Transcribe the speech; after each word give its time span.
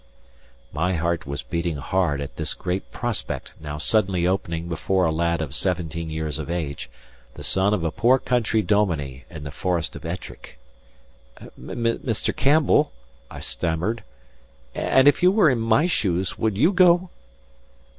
My 0.73 0.95
heart 0.95 1.27
was 1.27 1.43
beating 1.43 1.75
hard 1.75 2.21
at 2.21 2.35
this 2.35 2.55
great 2.55 2.91
prospect 2.91 3.51
now 3.59 3.77
suddenly 3.77 4.25
opening 4.25 4.67
before 4.67 5.05
a 5.05 5.11
lad 5.11 5.43
of 5.43 5.53
seventeen 5.53 6.09
years 6.09 6.39
of 6.39 6.49
age, 6.49 6.89
the 7.35 7.43
son 7.43 7.71
of 7.71 7.83
a 7.83 7.91
poor 7.91 8.17
country 8.17 8.63
dominie 8.63 9.25
in 9.29 9.43
the 9.43 9.51
Forest 9.51 9.95
of 9.95 10.03
Ettrick. 10.03 10.57
"Mr. 11.55 12.35
Campbell," 12.35 12.91
I 13.29 13.41
stammered, 13.41 14.03
"and 14.73 15.07
if 15.07 15.21
you 15.21 15.31
were 15.31 15.51
in 15.51 15.59
my 15.59 15.85
shoes, 15.85 16.35
would 16.35 16.57
you 16.57 16.71
go?" 16.73 17.11